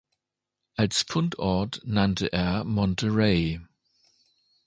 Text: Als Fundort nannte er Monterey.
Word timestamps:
Als 0.73 1.03
Fundort 1.03 1.81
nannte 1.85 2.33
er 2.33 2.63
Monterey. 2.63 3.61